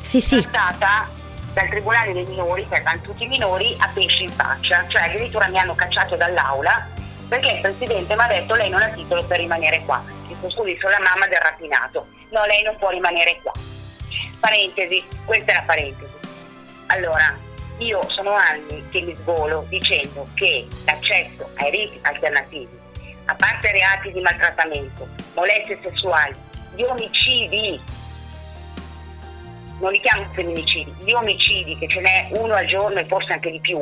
Sì, 0.00 0.20
sì. 0.20 0.40
Sono 0.40 0.48
stata 0.48 1.08
dal 1.54 1.68
Tribunale 1.68 2.12
dei 2.12 2.24
minori, 2.26 2.66
che 2.68 2.76
erano 2.76 3.00
tutti 3.00 3.26
minori, 3.26 3.74
a 3.78 3.88
pesci 3.92 4.24
in 4.24 4.30
faccia, 4.30 4.84
cioè 4.88 5.02
addirittura 5.02 5.48
mi 5.48 5.58
hanno 5.58 5.74
cacciato 5.74 6.16
dall'aula 6.16 6.88
perché 7.28 7.52
il 7.52 7.60
Presidente 7.60 8.14
mi 8.14 8.20
ha 8.20 8.26
detto 8.26 8.54
lei 8.54 8.68
non 8.68 8.82
ha 8.82 8.88
titolo 8.88 9.24
per 9.24 9.38
rimanere 9.38 9.82
qua. 9.86 10.02
Scusi, 10.50 10.76
sono 10.78 10.90
la 10.90 11.00
mamma 11.00 11.26
del 11.28 11.40
rapinato 11.40 12.06
no, 12.32 12.44
lei 12.46 12.62
non 12.62 12.76
può 12.76 12.90
rimanere 12.90 13.38
qua. 13.42 13.52
Parentesi, 14.40 15.04
questa 15.24 15.52
è 15.52 15.54
la 15.54 15.62
parentesi. 15.62 16.12
Allora, 16.86 17.38
io 17.78 18.00
sono 18.08 18.32
anni 18.32 18.84
che 18.90 19.00
mi 19.02 19.14
svolo 19.20 19.64
dicendo 19.68 20.26
che 20.34 20.66
l'accesso 20.84 21.48
ai 21.56 21.70
riti 21.70 21.98
alternativi, 22.02 22.80
a 23.26 23.34
parte 23.34 23.70
reati 23.70 24.10
di 24.10 24.20
maltrattamento, 24.20 25.08
molestie 25.34 25.78
sessuali, 25.82 26.34
gli 26.74 26.82
omicidi, 26.82 27.80
non 29.78 29.92
li 29.92 30.00
chiamo 30.00 30.26
femminicidi, 30.32 30.92
gli 31.04 31.12
omicidi 31.12 31.76
che 31.76 31.88
ce 31.88 32.00
n'è 32.00 32.28
uno 32.32 32.54
al 32.54 32.66
giorno 32.66 32.98
e 32.98 33.06
forse 33.06 33.32
anche 33.32 33.50
di 33.50 33.60
più, 33.60 33.78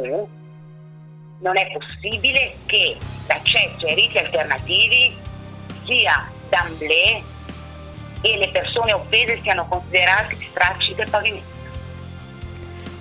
non 1.41 1.57
è 1.57 1.71
possibile 1.73 2.57
che 2.67 2.97
l'accesso 3.27 3.87
ai 3.87 3.95
riti 3.95 4.19
alternativi 4.19 5.17
sia 5.87 6.31
d'amblè 6.49 7.23
e 8.23 8.37
le 8.37 8.49
persone 8.49 8.93
offese 8.93 9.41
siano 9.43 9.67
considerate 9.67 10.37
stracci 10.51 10.95
del 10.95 11.09
pavimento. 11.09 11.59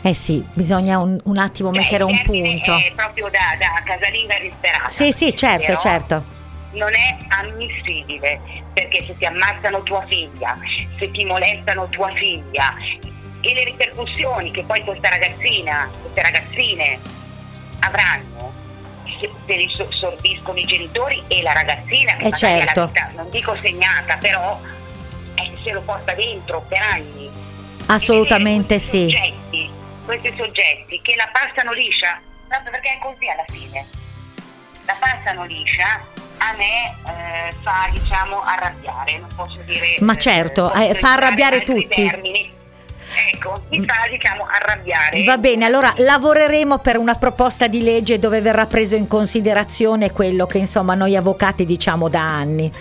Eh 0.02 0.14
sì, 0.14 0.44
bisogna 0.54 1.00
un, 1.00 1.20
un 1.24 1.38
attimo 1.38 1.72
cioè, 1.74 1.82
mettere 1.82 2.04
un 2.04 2.22
punto. 2.24 2.78
È 2.78 2.92
proprio 2.96 3.30
da, 3.30 3.58
da 3.58 3.82
casalinga 3.84 4.40
disperata. 4.40 4.90
Sì, 4.90 5.12
sì, 5.12 5.36
certo, 5.36 5.66
Però 5.66 5.80
certo. 5.80 6.24
Non 6.72 6.94
è 6.94 7.18
ammissibile 7.28 8.40
perché 8.74 9.04
se 9.06 9.18
ti 9.18 9.26
ammazzano 9.26 9.84
tua 9.84 10.06
figlia, 10.08 10.58
se 10.98 11.12
ti 11.12 11.26
molestano 11.26 11.90
tua 11.90 12.12
figlia 12.14 12.74
e 13.42 13.54
le 13.54 13.64
ripercussioni 13.66 14.52
che 14.52 14.64
poi 14.64 14.84
questa 14.84 15.10
ragazzina, 15.10 15.90
queste 16.02 16.22
ragazzine 16.22 17.00
avranno 17.80 18.54
se 19.20 19.54
li 19.54 19.70
sorbiscono 19.90 20.58
i 20.60 20.66
genitori 20.66 21.22
e 21.28 21.42
la 21.42 21.52
ragazzina 21.52 22.16
che 22.16 22.28
eh 22.28 22.32
certo. 22.32 22.86
vita, 22.86 23.12
non 23.16 23.30
dico 23.30 23.56
segnata, 23.58 24.16
però 24.18 24.60
se 25.63 25.72
lo 25.72 25.82
porta 25.82 26.13
dentro 26.13 26.63
per 26.68 26.82
anni. 26.82 27.30
Assolutamente 27.88 28.80
sì. 28.80 29.10
Soggetti, 29.10 29.70
questi 30.06 30.34
soggetti 30.38 31.00
che 31.01 31.16
la 31.16 31.30
passano 31.32 31.74
liscia, 31.74 32.20
perché 32.48 32.89
è 32.89 33.00
così 33.01 33.28
alla 33.28 33.46
fine, 33.48 33.86
la 34.86 34.96
passano 35.00 35.46
liscia 35.46 36.06
a 36.42 36.56
me 36.56 36.96
eh, 37.06 37.54
fa 37.63 37.89
diciamo 37.92 38.42
arrabbiare, 38.42 39.18
non 39.20 39.30
posso 39.36 39.60
dire... 39.66 39.96
Ma 40.00 40.16
certo, 40.16 40.72
eh, 40.74 40.94
fa 40.94 41.13
arrabbiare 41.13 41.63
tutti. 41.63 41.88
Termini 41.88 42.58
ecco, 43.32 43.63
mi 43.70 43.84
fa 43.86 44.08
diciamo 44.10 44.46
arrabbiare. 44.46 45.24
Va 45.24 45.38
bene, 45.38 45.66
allora 45.66 45.94
lavoreremo 45.96 46.80
per 46.80 46.98
una 46.98 47.16
proposta 47.16 47.68
di 47.68 47.82
legge 47.82 48.20
dove 48.20 48.42
verrà 48.42 48.66
preso 48.66 48.96
in 48.96 49.08
considerazione 49.08 50.12
quello 50.12 50.46
che 50.46 50.58
insomma 50.58 50.94
noi 50.94 51.16
avvocati 51.16 51.66
diciamo 51.66 52.10
da 52.10 52.22
anni. 52.22 52.72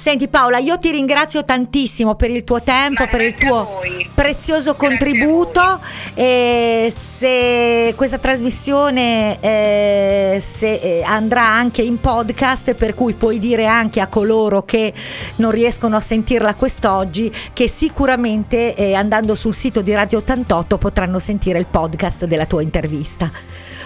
Senti 0.00 0.28
Paola, 0.28 0.56
io 0.56 0.78
ti 0.78 0.90
ringrazio 0.90 1.44
tantissimo 1.44 2.14
per 2.14 2.30
il 2.30 2.42
tuo 2.42 2.62
tempo, 2.62 3.06
per 3.06 3.20
il 3.20 3.34
tuo 3.34 3.82
prezioso 4.14 4.74
contributo. 4.74 5.78
E 6.14 6.90
se 6.90 7.92
questa 7.94 8.16
trasmissione 8.16 9.38
eh, 9.40 10.38
se, 10.40 10.72
eh, 10.76 11.02
andrà 11.04 11.44
anche 11.44 11.82
in 11.82 12.00
podcast, 12.00 12.72
per 12.72 12.94
cui 12.94 13.12
puoi 13.12 13.38
dire 13.38 13.66
anche 13.66 14.00
a 14.00 14.06
coloro 14.06 14.62
che 14.62 14.94
non 15.36 15.50
riescono 15.50 15.96
a 15.96 16.00
sentirla 16.00 16.54
quest'oggi 16.54 17.30
che 17.52 17.68
sicuramente 17.68 18.74
eh, 18.74 18.94
andando 18.94 19.34
sul 19.34 19.52
sito 19.52 19.82
di 19.82 19.92
Radio 19.92 20.16
88 20.16 20.78
potranno 20.78 21.18
sentire 21.18 21.58
il 21.58 21.66
podcast 21.66 22.24
della 22.24 22.46
tua 22.46 22.62
intervista. 22.62 23.30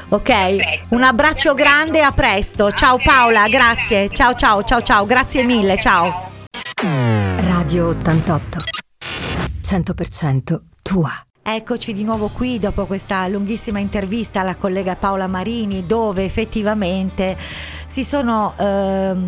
Ok? 0.09 0.23
Perfetto. 0.23 0.95
Un 0.95 1.03
abbraccio 1.03 1.55
Perfetto. 1.55 1.77
grande, 1.77 2.03
a 2.03 2.12
presto. 2.12 2.71
Ciao 2.73 2.99
Paola, 3.03 3.49
grazie. 3.49 4.09
Ciao 4.11 4.35
ciao 4.35 4.62
ciao 4.62 4.83
ciao, 4.83 5.07
grazie 5.07 5.45
mille, 5.45 5.79
ciao. 5.79 6.31
Radio 7.37 7.88
88. 7.88 8.59
100% 9.62 10.61
tua. 10.83 11.11
Eccoci 11.47 11.93
di 11.93 12.05
nuovo 12.05 12.29
qui 12.29 12.59
dopo 12.59 12.87
questa 12.87 13.27
lunghissima 13.29 13.79
intervista 13.79 14.40
alla 14.40 14.57
collega 14.57 14.97
Paola 14.97 15.27
Marini 15.27 15.85
dove 15.87 16.25
effettivamente 16.25 17.37
si 17.87 18.05
sono... 18.05 18.55
Ehm, 18.59 19.27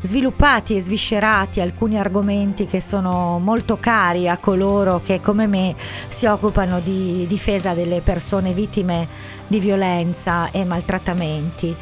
sviluppati 0.00 0.76
e 0.76 0.80
sviscerati 0.80 1.60
alcuni 1.60 1.98
argomenti 1.98 2.66
che 2.66 2.80
sono 2.80 3.38
molto 3.38 3.78
cari 3.78 4.28
a 4.28 4.38
coloro 4.38 5.00
che 5.00 5.20
come 5.20 5.46
me 5.46 5.74
si 6.08 6.26
occupano 6.26 6.80
di 6.80 7.26
difesa 7.26 7.74
delle 7.74 8.00
persone 8.00 8.52
vittime 8.52 9.08
di 9.46 9.58
violenza 9.58 10.50
e 10.50 10.64
maltrattamenti. 10.64 11.76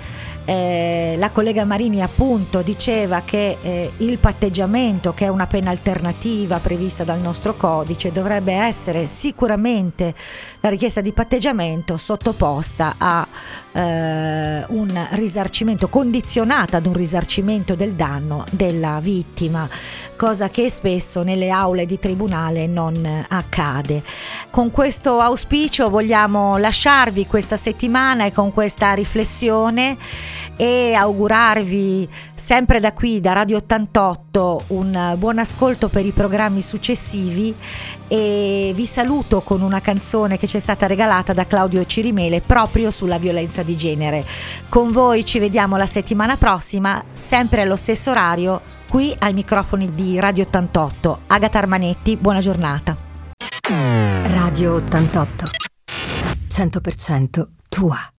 Eh, 0.48 1.16
la 1.18 1.32
collega 1.32 1.64
Marini 1.64 2.02
appunto 2.02 2.62
diceva 2.62 3.22
che 3.24 3.58
eh, 3.60 3.90
il 3.96 4.18
patteggiamento, 4.18 5.12
che 5.12 5.24
è 5.24 5.28
una 5.28 5.48
pena 5.48 5.70
alternativa 5.70 6.60
prevista 6.60 7.02
dal 7.02 7.20
nostro 7.20 7.56
codice, 7.56 8.12
dovrebbe 8.12 8.52
essere 8.52 9.08
sicuramente 9.08 10.14
la 10.60 10.68
richiesta 10.68 11.00
di 11.00 11.10
patteggiamento 11.10 11.96
sottoposta 11.96 12.94
a 12.96 13.26
eh, 13.76 14.64
un 14.68 15.06
risarcimento, 15.10 15.88
condizionata 15.88 16.78
ad 16.78 16.86
un 16.86 16.94
risarcimento 16.94 17.74
del 17.74 17.92
danno 17.92 18.44
della 18.50 18.98
vittima, 19.02 19.68
cosa 20.16 20.48
che 20.48 20.70
spesso 20.70 21.22
nelle 21.22 21.50
aule 21.50 21.84
di 21.84 21.98
tribunale 21.98 22.66
non 22.66 23.26
accade. 23.28 24.02
Con 24.50 24.70
questo 24.70 25.20
auspicio 25.20 25.90
vogliamo 25.90 26.56
lasciarvi 26.56 27.26
questa 27.26 27.58
settimana 27.58 28.24
e 28.24 28.32
con 28.32 28.52
questa 28.52 28.94
riflessione 28.94 29.98
e 30.56 30.94
augurarvi 30.94 32.08
sempre 32.34 32.80
da 32.80 32.94
qui, 32.94 33.20
da 33.20 33.34
Radio 33.34 33.58
88, 33.58 34.62
un 34.68 35.14
buon 35.18 35.38
ascolto 35.38 35.88
per 35.88 36.06
i 36.06 36.12
programmi 36.12 36.62
successivi 36.62 37.54
e 38.08 38.72
vi 38.74 38.86
saluto 38.86 39.42
con 39.42 39.60
una 39.60 39.80
canzone 39.80 40.38
che 40.38 40.46
ci 40.46 40.56
è 40.56 40.60
stata 40.60 40.86
regalata 40.86 41.32
da 41.34 41.46
Claudio 41.46 41.84
Cirimele 41.84 42.40
proprio 42.40 42.90
sulla 42.90 43.18
violenza 43.18 43.62
di 43.66 43.76
genere. 43.76 44.26
Con 44.70 44.90
voi 44.90 45.26
ci 45.26 45.38
vediamo 45.38 45.76
la 45.76 45.86
settimana 45.86 46.38
prossima, 46.38 47.04
sempre 47.12 47.60
allo 47.60 47.76
stesso 47.76 48.10
orario, 48.10 48.62
qui 48.88 49.14
ai 49.18 49.34
microfoni 49.34 49.94
di 49.94 50.18
Radio 50.18 50.44
88. 50.44 51.20
Agata 51.26 51.58
Armanetti, 51.58 52.16
buona 52.16 52.40
giornata. 52.40 52.96
Radio 54.22 54.74
88. 54.76 55.46
100% 56.48 57.46
tua. 57.68 58.10